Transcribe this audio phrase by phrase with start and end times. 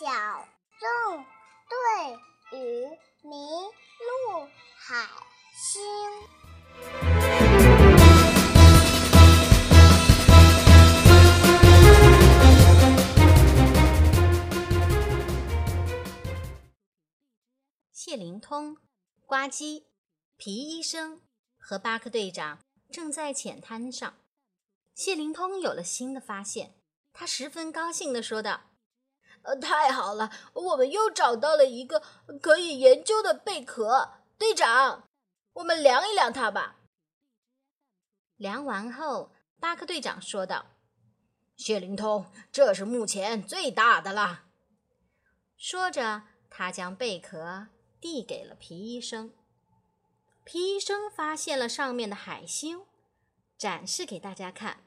[0.00, 0.06] 小
[0.78, 1.24] 纵
[1.68, 2.86] 队与
[3.22, 3.36] 迷
[4.00, 5.06] 路海
[5.54, 5.82] 星。
[17.92, 18.78] 谢灵通、
[19.26, 19.84] 呱唧、
[20.38, 21.20] 皮医生
[21.58, 24.14] 和巴克队长正在浅滩上。
[24.94, 26.72] 谢灵通有了新的发现，
[27.12, 28.62] 他十分高兴地说道
[29.42, 32.02] ：“呃，太好了，我们又找到了一个
[32.40, 34.12] 可以研究的贝壳。
[34.38, 35.08] 队长，
[35.54, 36.76] 我们量一量它吧。”
[38.36, 40.66] 量完后，巴克队长说道
[41.56, 44.44] ：“谢灵通，这是目前最大的了。”
[45.56, 47.68] 说着，他将贝壳。
[48.00, 49.30] 递给了皮医生。
[50.42, 52.86] 皮医生发现了上面的海星，
[53.58, 54.78] 展示给大家看。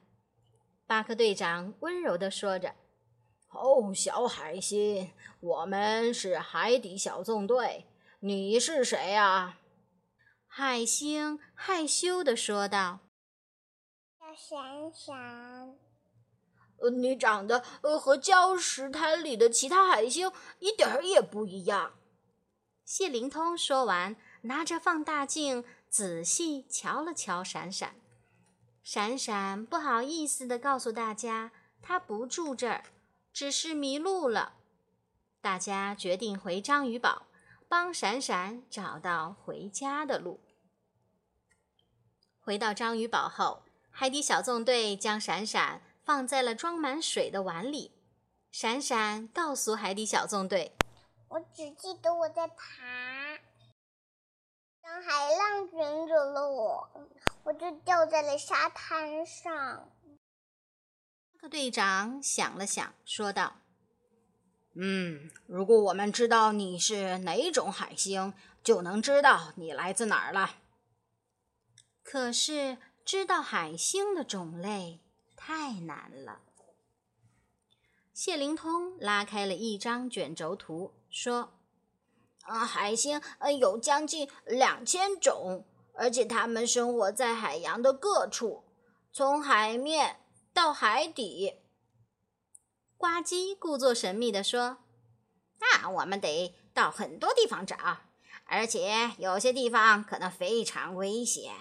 [0.87, 2.73] 巴克队长温柔地说着
[3.53, 7.85] ：“哦，小海星，我们是海底小纵队，
[8.19, 9.57] 你是谁呀？”
[10.47, 12.99] 海星害羞地说道
[14.19, 15.75] ：“叫闪闪。
[16.81, 21.93] ”“呃，你长得呃和礁石滩里的其他海星一点儿也不一样。”
[22.85, 27.95] 谢灵通说完，拿着放大镜仔细瞧了瞧闪闪。
[28.83, 32.83] 闪闪不好意思地告诉大家，他不住这儿，
[33.33, 34.53] 只是迷路了。
[35.41, 37.23] 大家决定回章鱼堡，
[37.67, 40.39] 帮闪闪找到回家的路。
[42.39, 47.91] 回到章鱼堡后，海底小纵队将闪闪放在了装满水的碗里。
[48.51, 50.73] 闪闪告诉海底小纵队。
[51.29, 52.59] 我只记得我在爬，
[54.83, 56.89] 当海浪卷走了我，
[57.43, 59.89] 我就掉在了沙滩上。
[61.49, 63.57] 队长想了想，说道
[64.75, 70.55] ：“嗯，如果我们知道你是哪种海星，就能知道你来自哪儿了。
[72.03, 74.99] 可是知道海星的种类
[75.35, 76.39] 太难了。”
[78.13, 80.93] 谢灵通拉开了一张卷轴图。
[81.09, 81.53] 说
[82.45, 88.63] ：“啊，海星呃有将近两千种，而且它们生活在海洋的各处，
[89.11, 90.19] 从海面
[90.53, 91.61] 到海底。”
[92.95, 94.77] 呱唧故作神秘地说
[95.59, 97.75] ：“那我们得到很多地方找，
[98.45, 101.53] 而且有些地方可能非常危险。”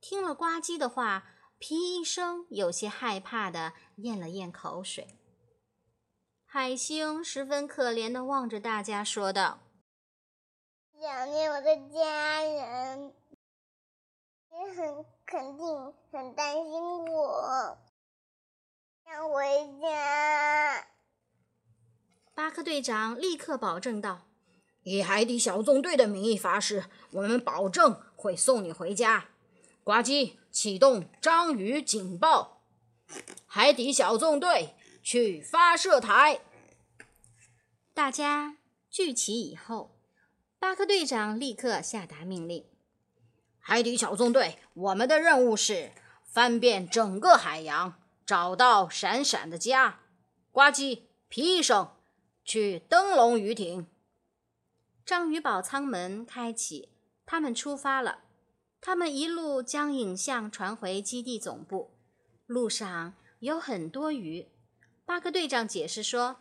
[0.00, 1.26] 听了呱唧的话，
[1.58, 5.18] 皮医生有些害怕的咽了咽口水。
[6.44, 9.60] 海星十分可怜的望着大家，说道
[11.00, 13.14] ：“想念我的家人，
[14.50, 16.72] 也很肯定很担心
[17.06, 17.78] 我，
[19.04, 19.44] 想回
[19.80, 20.86] 家。”
[22.34, 24.26] 巴克队长立刻保证道
[24.82, 29.28] ：“以海底小纵队的名义发誓，我们保证会送你回家。”
[29.84, 32.62] 呱唧，启动章鱼警报！
[33.46, 34.74] 海底小纵队。
[35.02, 36.42] 去发射台！
[37.94, 38.58] 大家
[38.90, 39.96] 聚齐以后，
[40.58, 42.66] 巴克队长立刻下达命令
[43.60, 45.92] ：“海底小纵队，我们的任务是
[46.24, 47.94] 翻遍整个海洋，
[48.26, 50.00] 找到闪闪的家。”
[50.50, 51.90] 呱唧，皮医生，
[52.44, 53.86] 去灯笼鱼艇。
[55.06, 56.88] 章鱼堡舱门开启，
[57.24, 58.24] 他们出发了。
[58.80, 61.94] 他们一路将影像传回基地总部。
[62.46, 64.48] 路上有很多鱼。
[65.04, 66.38] 巴克队长解释说：“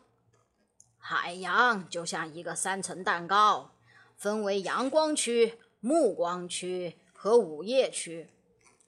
[0.98, 3.76] 海洋就像一个三层蛋糕，
[4.16, 8.30] 分为阳光区、暮光区和午夜区。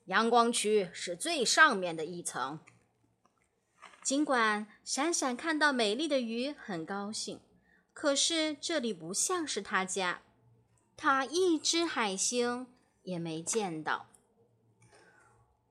[0.06, 2.62] 阳光区是最上面的一层。”
[4.02, 7.42] 尽管闪闪看到美丽的鱼很高兴，
[7.92, 10.22] 可是这里不像是他家，
[10.96, 12.68] 他一只海星
[13.04, 14.08] 也没见到。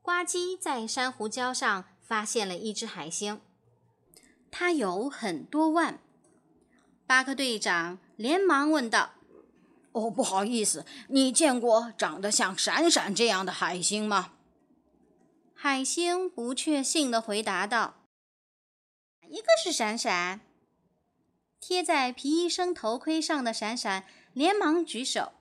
[0.02, 3.40] 呱唧在珊瑚礁上发现了一只海星。
[4.50, 5.99] 它有很多万。
[7.06, 9.14] 巴克队长连忙问道
[9.92, 14.34] ：“哦，不好意思，你见过长得像闪闪这样的海星吗？”
[15.54, 18.06] 海星不确信地回答道
[19.28, 20.40] ：“一个是闪闪。”
[21.60, 25.32] 贴在皮医生头盔上的闪闪连忙举手。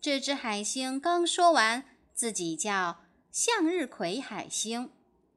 [0.00, 1.84] 这只海星刚说完
[2.14, 4.90] 自己叫向日葵海星，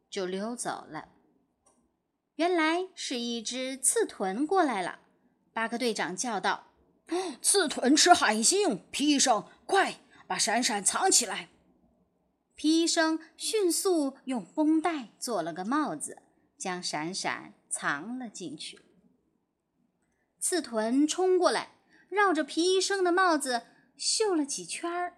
[0.09, 1.09] 就溜走了。
[2.35, 4.99] 原来是一只刺豚过来了，
[5.53, 6.67] 巴克队长叫道
[7.41, 8.83] ：“刺豚吃海星！
[8.91, 11.49] 皮医生，快把闪闪藏起来！”
[12.55, 16.21] 皮医生迅速用绷带做了个帽子，
[16.57, 18.79] 将闪闪藏了进去。
[20.39, 21.75] 刺豚冲过来，
[22.09, 23.63] 绕着皮医生的帽子
[23.97, 25.17] 嗅了几圈儿，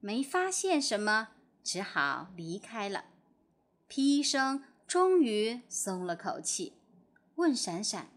[0.00, 1.28] 没发现什么，
[1.62, 3.04] 只好离开了。
[3.86, 6.74] 皮医生终于松了口气，
[7.36, 8.08] 问闪闪：“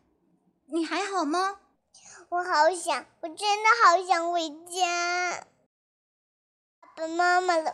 [0.74, 1.60] 你还好吗
[2.36, 5.48] ？”“我好想，我真的好想回家，
[6.82, 7.74] 爸爸妈妈了。”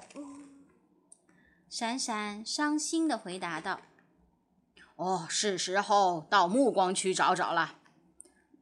[1.68, 3.81] 闪闪伤心的回答道
[4.98, 7.78] ：“哦，是时候到暮光区找找了。”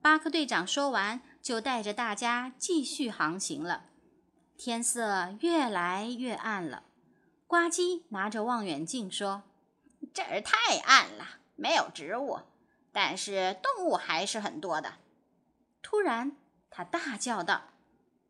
[0.01, 3.87] 巴克队长说完，就带着大家继续航行了。
[4.57, 6.83] 天色越来越暗了，
[7.45, 9.43] 呱唧拿着望远镜说
[10.15, 12.39] ：“这儿太暗了，没有植物，
[12.93, 14.93] 但是动物还是很多的。”
[15.81, 16.35] 突然，
[16.69, 17.69] 他大叫道：“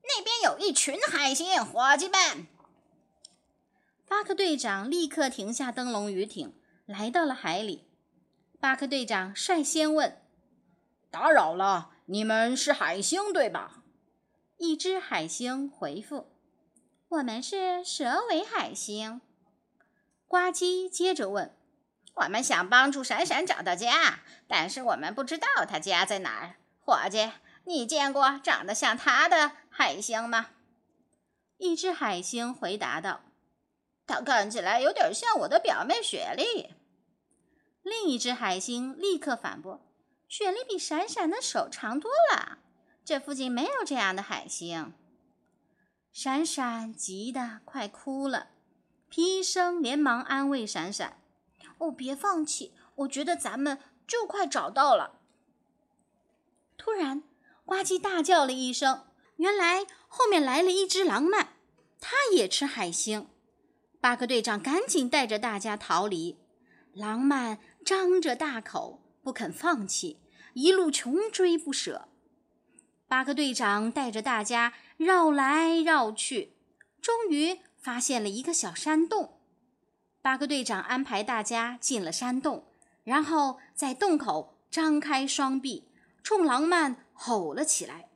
[0.03, 2.47] 那边有一群海星，伙计们！”
[4.07, 6.53] 巴克队长立刻停下灯笼鱼艇，
[6.85, 7.87] 来到了海里。
[8.59, 10.21] 巴克队长率先问。
[11.11, 13.83] 打扰了，你们是海星对吧？
[14.57, 16.31] 一只海星回复
[17.09, 19.21] ：“我们是蛇尾海星。”
[20.27, 21.55] 呱唧接着问
[22.15, 26.55] ：“我们想帮助闪闪找到家，但是我们不知道他家在哪儿。
[26.79, 27.31] 伙计，
[27.65, 30.47] 你见过长得像他的海星吗？”
[31.57, 33.21] 一只海星回答道
[34.07, 36.73] ：“他看起来有点像我的表妹雪莉。”
[37.83, 39.85] 另一只海星立刻反驳。
[40.27, 42.59] 雪莉比闪闪的手长多了，
[43.03, 44.93] 这附近没有这样的海星。
[46.13, 48.49] 闪闪急得快哭了，
[49.09, 51.19] 皮医生连忙安慰闪闪
[51.79, 55.18] ：“哦，别放弃，我觉得咱们就快找到了。”
[56.79, 57.21] 突然，
[57.65, 59.03] 呱唧大叫了一声，
[59.35, 61.47] 原来后面来了一只狼鳗，
[61.99, 63.27] 它也吃海星。
[63.99, 66.39] 巴克队长赶紧带着大家逃离，
[66.93, 69.03] 狼鳗张着大口。
[69.21, 70.17] 不肯放弃，
[70.53, 72.07] 一路穷追不舍。
[73.07, 76.53] 巴克队长带着大家绕来绕去，
[77.01, 79.41] 终于发现了一个小山洞。
[80.21, 82.65] 巴克队长安排大家进了山洞，
[83.03, 85.88] 然后在洞口张开双臂，
[86.23, 88.09] 冲狼曼吼了起来。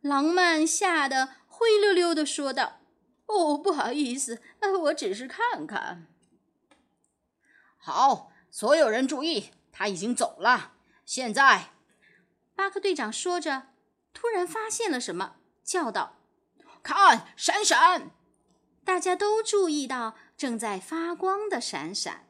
[0.00, 2.80] 狼曼吓得灰溜溜地说道
[3.26, 4.42] ：“哦，不好意思，
[4.82, 6.06] 我只是看看。”
[7.76, 9.50] 好，所有人注意。
[9.76, 10.74] 他已经走了。
[11.04, 11.72] 现在，
[12.54, 13.68] 巴克队长说着，
[14.12, 15.34] 突然发现了什么，
[15.64, 16.16] 叫道
[16.80, 18.12] ：“看，闪闪！”
[18.84, 22.28] 大家都注意到正在发光的闪闪。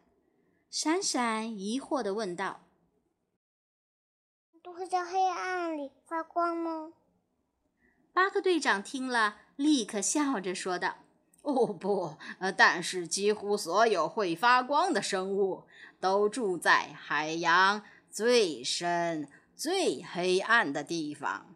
[0.71, 2.64] 闪闪疑惑地问道
[4.65, 6.95] ：“都会在黑暗里发光吗？”
[8.15, 10.97] 巴克队长听了，立刻笑着说道。
[11.43, 15.65] 哦不，呃，但是几乎所有会发光的生物
[16.01, 21.55] 都住在海洋最深、最黑暗的地方，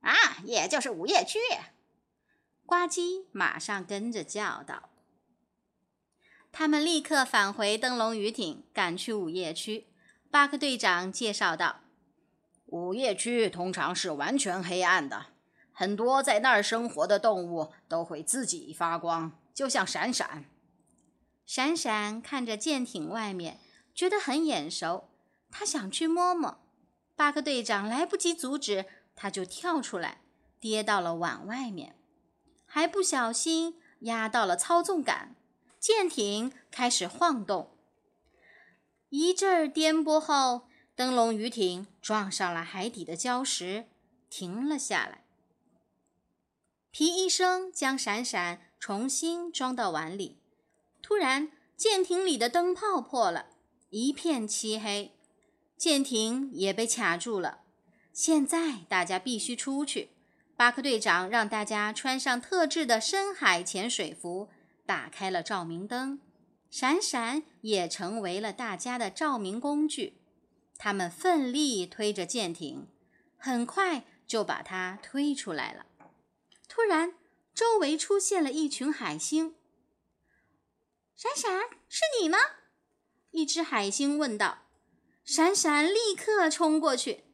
[0.00, 0.14] 啊，
[0.44, 1.38] 也就是午夜区。
[2.64, 4.88] 呱唧马上跟着叫道。
[6.50, 9.88] 他们立刻返回灯笼鱼艇，赶去午夜区。
[10.30, 11.80] 巴克队长介绍道
[12.66, 15.26] ：“午夜区通常是完全黑暗的。”
[15.78, 20.46] 很多在那儿生活的动物都会自己发光，就像闪闪。
[21.44, 23.60] 闪闪看着舰艇外面，
[23.94, 25.10] 觉得很眼熟，
[25.50, 26.58] 他想去摸摸。
[27.14, 30.22] 巴克队长来不及阻止，他就跳出来，
[30.58, 31.94] 跌到了碗外面，
[32.64, 35.36] 还不小心压到了操纵杆，
[35.78, 37.76] 舰艇开始晃动。
[39.10, 43.84] 一阵颠簸后，灯笼鱼艇撞上了海底的礁石，
[44.30, 45.24] 停了下来。
[46.90, 50.38] 皮医生将闪闪重新装到碗里。
[51.02, 53.48] 突然，舰艇里的灯泡破了，
[53.90, 55.12] 一片漆黑，
[55.76, 57.60] 舰艇也被卡住了。
[58.14, 60.08] 现在大家必须出去。
[60.56, 64.48] 巴克队长让大家穿上特制的深海潜水服，
[64.86, 66.18] 打开了照明灯。
[66.70, 70.14] 闪闪也成为了大家的照明工具。
[70.78, 72.88] 他们奋力推着舰艇，
[73.36, 75.86] 很快就把它推出来了。
[76.68, 77.14] 突然，
[77.54, 79.56] 周围出现了一群海星。
[81.16, 82.38] 闪闪，是你吗？
[83.30, 84.66] 一只海星问道。
[85.24, 87.24] 闪闪立刻冲过去，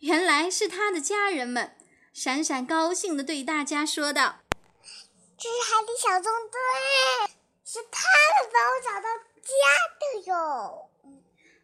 [0.00, 1.76] 原来是他的家人们。
[2.12, 4.40] 闪闪高兴地对大家说道
[5.38, 6.58] ：“这是海底小纵队，
[7.64, 8.00] 是他
[8.34, 9.08] 们帮我找到
[9.40, 9.52] 家
[9.98, 10.87] 的哟。”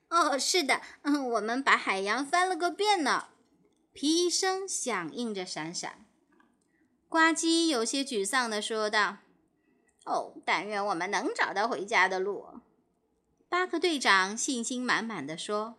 [0.09, 3.29] 哦，是的，嗯，我们把海洋翻了个遍呢。
[3.93, 6.05] 皮医生响应着闪闪。
[7.09, 9.19] 呱唧有些沮丧地说道
[10.05, 12.47] ：“哦，但愿我们能找到回家的路。”
[13.49, 15.77] 巴克队长信心满满地说：“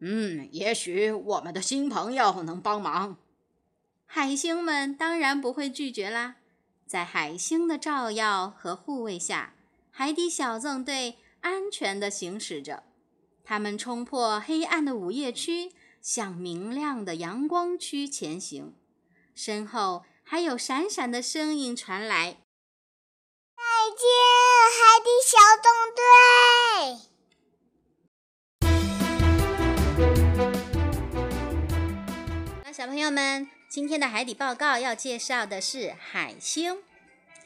[0.00, 3.18] 嗯，也许我们的新朋友能帮忙。
[4.06, 6.36] 海星们当然不会拒绝啦。
[6.86, 9.54] 在海星的照耀和护卫下，
[9.90, 12.84] 海底小纵队安全地行驶着。
[13.48, 15.72] 他们冲破黑暗的午夜区，
[16.02, 18.74] 向明亮的阳光区前行。
[19.36, 22.38] 身后还有闪闪的声音传来
[23.54, 23.62] ：“再
[23.94, 24.04] 见，
[24.74, 26.02] 海底小纵队。”
[32.74, 36.82] 小朋友们，今天的海底报告要介绍的是海星。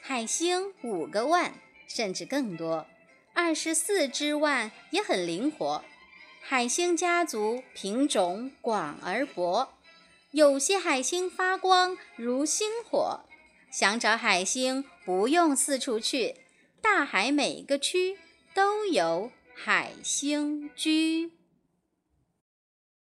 [0.01, 1.53] 海星五个腕，
[1.87, 2.87] 甚至更多，
[3.35, 5.83] 二十四只腕也很灵活。
[6.43, 9.73] 海星家族品种广而博，
[10.31, 13.21] 有些海星发光如星火。
[13.71, 16.35] 想找海星，不用四处去，
[16.81, 18.17] 大海每个区
[18.53, 21.31] 都有海星居。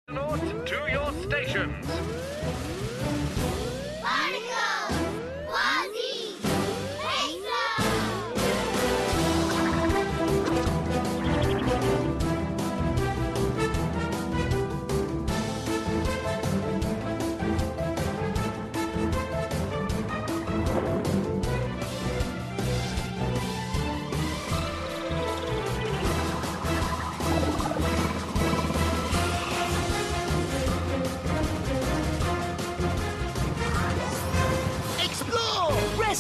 [0.07, 2.42] To your stations.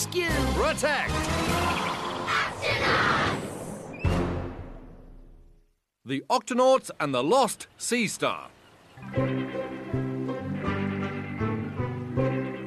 [0.03, 0.27] Rescue!
[0.55, 1.13] Protect!
[6.05, 8.49] The Octonauts and the Lost Sea Star.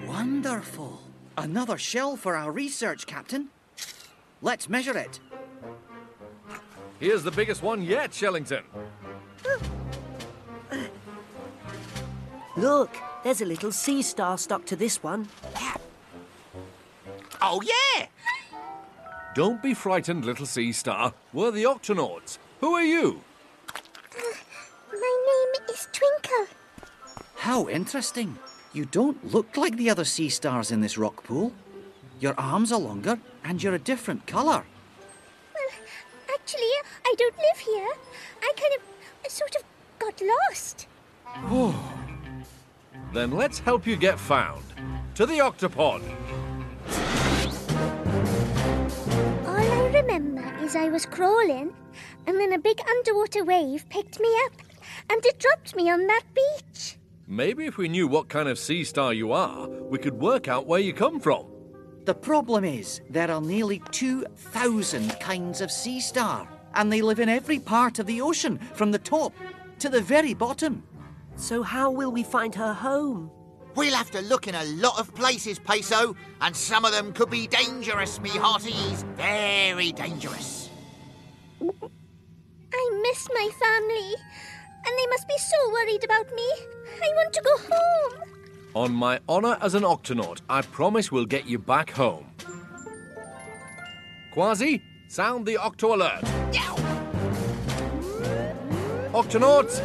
[0.08, 1.02] Wonderful.
[1.38, 3.50] Another shell for our research, Captain.
[4.42, 5.20] Let's measure it.
[7.02, 8.64] Here's the biggest one yet, Shellington.
[12.56, 15.28] Look, there's a little sea star stuck to this one.
[17.42, 18.08] Oh, yeah!
[19.36, 21.14] Don't be frightened, little sea star.
[21.34, 22.38] We're the Octonauts.
[22.62, 23.22] Who are you?
[24.92, 26.48] My name is Twinkle.
[27.36, 28.38] How interesting.
[28.74, 31.52] You don't look like the other sea stars in this rock pool.
[32.20, 34.64] Your arms are longer and you're a different colour.
[35.54, 35.70] Well,
[36.34, 36.72] actually,
[37.06, 37.90] I don't live here.
[38.42, 39.64] I kind of, sort of,
[40.00, 40.88] got lost.
[41.36, 41.76] Oh.
[43.14, 44.64] Then let's help you get found.
[45.16, 46.02] To the Octopod.
[50.06, 51.74] Remember is I was crawling,
[52.28, 54.54] and then a big underwater wave picked me up,
[55.10, 56.98] and it dropped me on that beach.
[57.28, 60.68] Maybe if we knew what kind of sea star you are, we could work out
[60.68, 61.46] where you come from.
[62.06, 67.30] The problem is there are nearly 2,000 kinds of sea star, and they live in
[67.30, 69.34] every part of the ocean, from the top
[69.80, 70.84] to the very bottom.
[71.36, 73.32] So how will we find her home?
[73.76, 77.30] We'll have to look in a lot of places, Peso, and some of them could
[77.30, 79.04] be dangerous, me hearties.
[79.16, 80.70] Very dangerous.
[81.62, 84.16] I miss my family,
[84.86, 86.50] and they must be so worried about me.
[87.04, 88.22] I want to go home.
[88.76, 92.28] On my honor as an Octonaut, I promise we'll get you back home.
[94.34, 96.24] Quasi, sound the Octo alert.
[99.14, 99.82] Octonauts,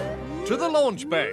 [0.47, 1.33] to the launch bay.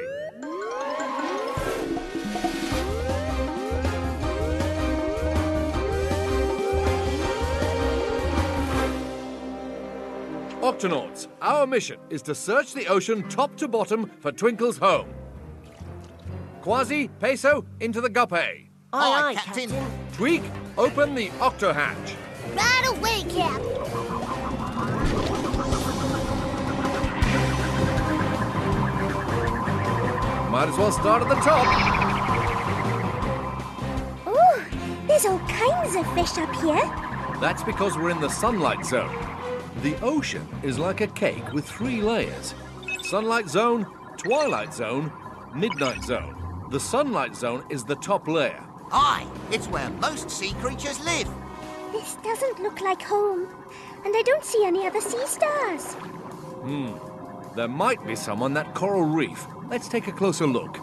[10.77, 15.12] Octonauts, our mission is to search the ocean top to bottom for Twinkle's home.
[16.62, 18.36] Quasi, Peso, into the guppy.
[18.38, 19.69] Aye, Aye, aye, Captain.
[19.72, 19.91] Captain.
[20.13, 20.43] Tweak,
[20.77, 22.13] open the octo hatch.
[22.55, 23.60] Right away, Cap.
[30.51, 31.65] Might as well start at the top.
[34.27, 34.65] Oh,
[35.07, 37.39] there's all kinds of fish up here.
[37.41, 39.26] That's because we're in the sunlight zone.
[39.84, 42.55] The ocean is like a cake with three layers
[43.03, 43.86] sunlight zone,
[44.17, 45.12] twilight zone,
[45.53, 46.67] midnight zone.
[46.72, 48.63] The sunlight zone is the top layer.
[48.91, 51.29] Aye, it's where most sea creatures live.
[51.91, 53.48] This doesn't look like home,
[54.03, 55.93] and I don't see any other sea stars.
[56.63, 56.93] Hmm.
[57.55, 59.46] There might be some on that coral reef.
[59.69, 60.77] Let's take a closer look.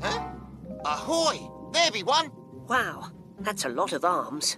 [0.00, 0.28] Huh?
[0.84, 1.38] Ahoy!
[1.72, 2.30] There be one.
[2.68, 4.56] Wow, that's a lot of arms.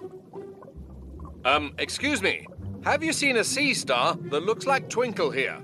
[1.45, 2.47] Um, excuse me.
[2.85, 5.59] Have you seen a sea star that looks like Twinkle here?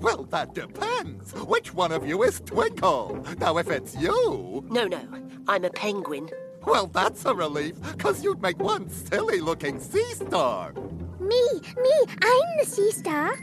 [0.00, 1.32] Well, that depends.
[1.34, 3.24] Which one of you is Twinkle?
[3.38, 5.00] Now, if it's you, No, no,
[5.46, 6.28] I'm a penguin.
[6.64, 10.72] well, that's a relief, because you'd make one silly looking sea star.
[11.20, 11.28] Me?
[11.30, 13.34] Me, me, I'm the sea star.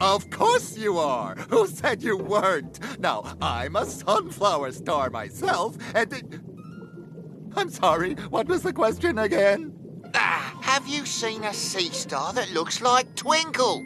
[0.00, 1.34] Of course you are.
[1.50, 2.78] Who said you weren't?
[3.00, 6.12] Now, I'm a sunflower star myself, and.
[6.12, 6.40] It...
[7.58, 9.74] I'm sorry, what was the question again?
[10.14, 13.84] Ah, have you seen a sea star that looks like Twinkle?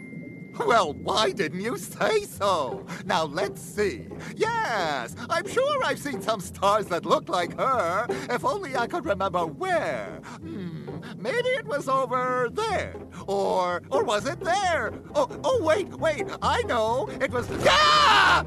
[0.67, 2.85] Well, why didn't you say so?
[3.07, 4.09] Now let's see.
[4.37, 8.07] Yes, I'm sure I've seen some stars that look like her.
[8.29, 10.21] If only I could remember where.
[10.43, 12.95] Hmm, maybe it was over there.
[13.27, 14.93] Or or was it there?
[15.15, 16.27] Oh, oh wait, wait.
[16.43, 17.09] I know.
[17.23, 18.45] It was Ah!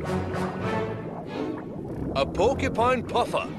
[2.15, 3.49] A porcupine puffer.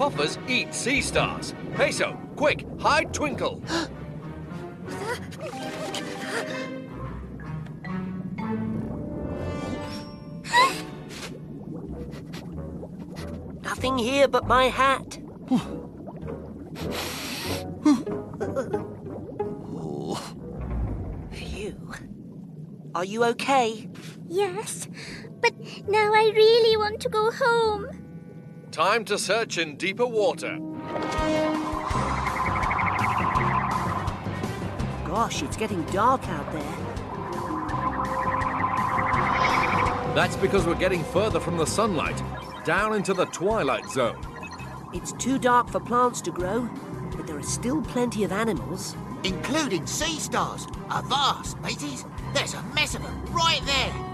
[0.00, 1.52] Puffers eat sea stars.
[1.74, 3.62] Peso, quick, hide Twinkle.
[13.62, 15.18] Nothing here but my hat.
[15.48, 15.60] Phew.
[22.94, 23.86] Are you okay?
[24.30, 24.88] Yes,
[25.42, 25.52] but
[25.86, 27.99] now I really want to go home.
[28.70, 30.56] Time to search in deeper water.
[35.04, 36.62] Gosh, it's getting dark out there.
[40.14, 42.22] That's because we're getting further from the sunlight,
[42.64, 44.24] down into the twilight zone.
[44.94, 46.70] It's too dark for plants to grow,
[47.16, 48.94] but there are still plenty of animals.
[49.24, 50.68] Including sea stars.
[50.90, 52.04] A vast, mateys.
[52.34, 54.09] There's a mess of them right there.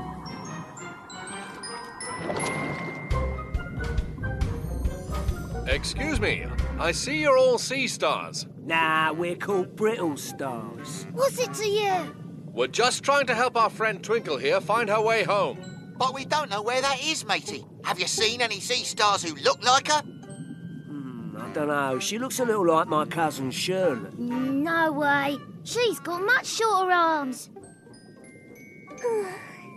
[5.87, 6.45] Excuse me,
[6.81, 8.49] I see you're all sea stars.
[8.65, 11.07] Nah, we're called brittle stars.
[11.13, 12.17] What's it to you?
[12.53, 15.95] We're just trying to help our friend Twinkle here find her way home.
[15.97, 17.65] But we don't know where that is, matey.
[17.85, 20.01] Have you seen any sea stars who look like her?
[20.01, 22.01] Hmm, I don't know.
[22.01, 24.11] She looks a little like my cousin Shirley.
[24.19, 25.39] No way.
[25.63, 27.49] She's got much shorter arms.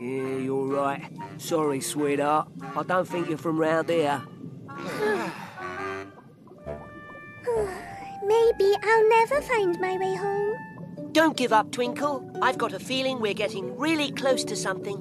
[0.02, 1.04] Yeah, you're right.
[1.38, 2.48] Sorry, sweetheart.
[2.76, 4.24] I don't think you're from round here.
[8.84, 10.58] I'll never find my way home.
[11.12, 12.30] Don't give up, Twinkle.
[12.42, 14.98] I've got a feeling we're getting really close to something.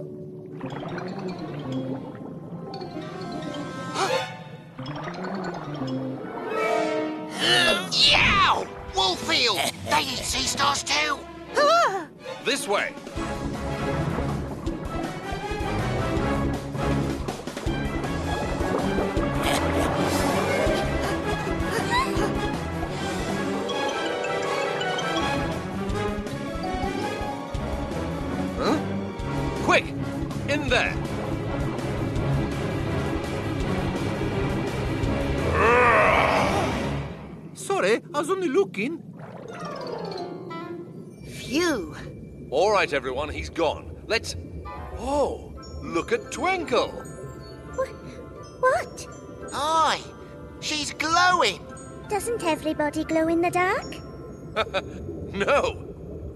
[7.93, 8.67] Yow!
[8.95, 9.73] Woolfield!
[9.91, 11.19] they eat sea stars too.
[11.57, 12.07] Ah!
[12.45, 12.95] This way.
[38.79, 39.03] Was only looking.
[41.27, 41.97] Phew.
[42.51, 44.03] All right, everyone, he's gone.
[44.07, 44.37] Let's.
[44.99, 46.89] Oh, look at Twinkle!
[47.75, 47.89] What?
[48.61, 49.07] What?
[49.53, 50.03] Aye,
[50.61, 51.65] she's glowing.
[52.09, 53.97] Doesn't everybody glow in the dark?
[55.31, 55.75] No!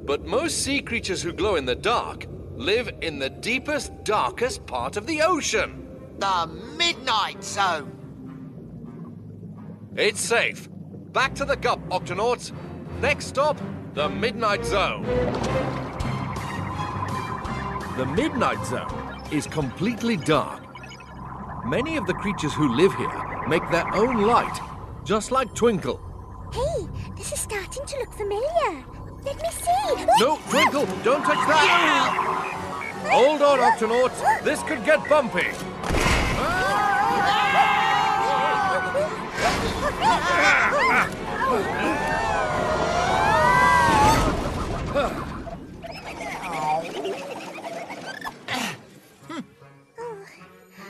[0.04, 4.98] But most sea creatures who glow in the dark live in the deepest, darkest part
[4.98, 5.88] of the ocean.
[6.18, 7.90] The Midnight Zone.
[9.96, 10.68] It's safe.
[11.12, 12.52] Back to the Gup, Octonauts.
[13.02, 13.60] Next stop,
[13.92, 15.02] the Midnight Zone.
[17.98, 20.62] The Midnight Zone is completely dark.
[21.66, 24.58] Many of the creatures who live here make their own light,
[25.04, 26.00] just like Twinkle.
[26.50, 28.82] Hey, this is starting to look familiar.
[29.22, 30.06] Let me see.
[30.18, 33.08] No, Twinkle, don't touch that!
[33.10, 34.44] Hold on, Octonauts.
[34.44, 35.48] This could get bumpy.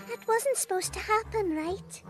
[0.09, 2.03] That wasn't supposed to happen, right?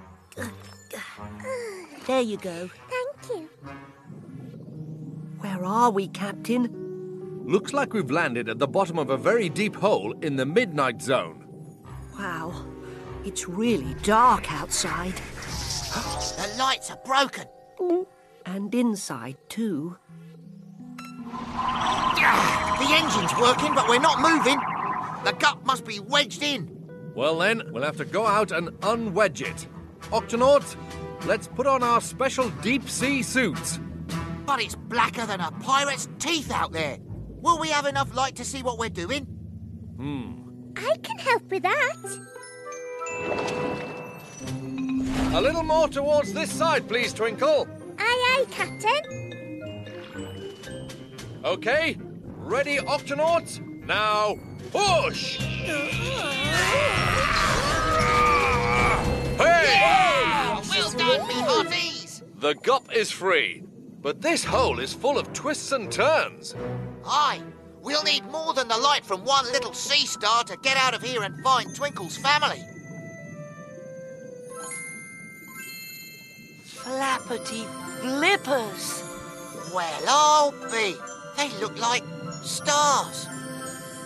[2.07, 2.71] There you go.
[2.89, 3.49] Thank you.
[5.41, 6.69] Where are we, Captain?
[7.45, 11.03] Looks like we've landed at the bottom of a very deep hole in the Midnight
[11.03, 11.45] Zone.
[12.17, 12.67] Wow.
[13.25, 15.15] It's really dark outside.
[16.43, 17.45] The lights are broken.
[18.47, 19.97] And inside, too.
[21.17, 24.59] The engine's working, but we're not moving.
[25.25, 26.69] The gut must be wedged in.
[27.15, 29.69] Well, then, we'll have to go out and unwedge it.
[30.11, 30.75] Octonauts,
[31.27, 33.79] let's put on our special deep sea suits.
[34.45, 36.99] But it's blacker than a pirate's teeth out there.
[37.41, 39.27] Will we have enough light to see what we're doing?
[39.97, 40.73] Hmm.
[40.77, 41.97] I can help with that.
[45.35, 47.67] A little more towards this side, please, Twinkle.
[47.99, 49.09] Aye, aye, Captain.
[51.45, 51.97] Okay,
[52.53, 53.61] Ready, Octonauts?
[53.87, 54.37] Now,
[54.73, 55.39] push!
[55.41, 55.89] Uh-huh.
[59.39, 60.61] Hey!
[60.69, 62.23] Well done, me hearties!
[62.37, 63.63] The gup is free,
[64.03, 66.55] but this hole is full of twists and turns.
[67.07, 67.41] Aye,
[67.81, 71.03] we'll need more than the light from one little sea star to get out of
[71.03, 72.61] here and find Twinkle's family.
[76.85, 77.65] Flappity
[78.01, 79.05] flippers.
[79.75, 80.97] Well, I'll be.
[81.37, 82.05] They look like
[82.43, 83.29] stars.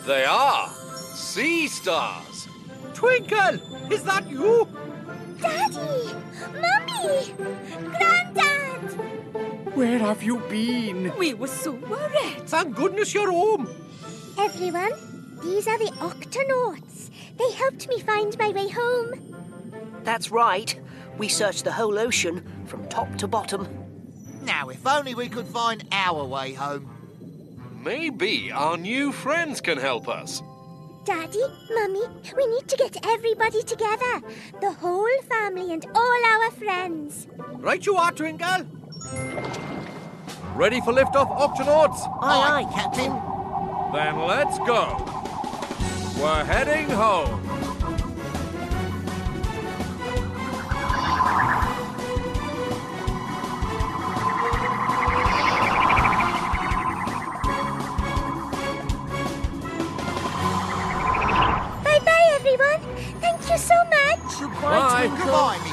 [0.06, 0.68] They are
[1.14, 2.48] sea stars.
[2.92, 3.58] Twinkle,
[3.90, 4.68] is that you?
[5.40, 6.14] Daddy!
[6.52, 7.32] Mummy!
[7.96, 9.74] Granddad!
[9.74, 11.12] Where have you been?
[11.18, 12.42] We were so worried.
[12.46, 13.68] Thank goodness you're home.
[14.38, 14.92] Everyone,
[15.42, 17.10] these are the Octonauts.
[17.36, 19.34] They helped me find my way home.
[20.04, 20.78] That's right.
[21.18, 22.44] We searched the whole ocean
[22.76, 23.66] from top to bottom.
[24.42, 26.90] Now, if only we could find our way home.
[27.82, 30.42] Maybe our new friends can help us.
[31.04, 32.02] Daddy, Mummy,
[32.36, 34.22] we need to get everybody together.
[34.60, 37.28] The whole family and all our friends.
[37.52, 38.66] Right you are, Twinkle.
[40.54, 42.00] Ready for liftoff, Octonauts?
[42.22, 43.12] Aye, aye, Captain.
[43.92, 45.04] Then let's go.
[46.20, 47.55] We're heading home.
[65.14, 65.65] Come on.